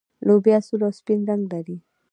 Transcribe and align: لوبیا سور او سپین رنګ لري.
لوبیا 0.27 0.57
سور 0.67 0.81
او 0.87 0.91
سپین 0.99 1.19
رنګ 1.29 1.43
لري. 1.53 1.77